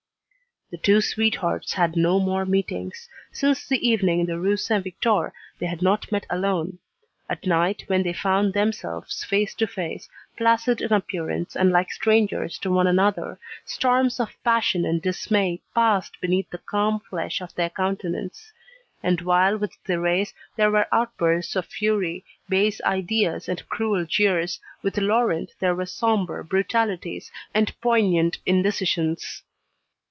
[0.71, 3.09] The two sweethearts had no more meetings.
[3.33, 6.79] Since the evening in the Rue Saint Victor they had not met alone.
[7.29, 12.57] At night, when they found themselves face to face, placid in appearance and like strangers
[12.59, 17.69] to one another, storms of passion and dismay passed beneath the calm flesh of their
[17.69, 18.53] countenance.
[19.03, 24.97] And while with Thérèse, there were outbursts of fury, base ideas, and cruel jeers, with
[24.97, 29.43] Laurent there were sombre brutalities, and poignant indecisions.